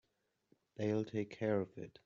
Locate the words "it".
1.77-1.99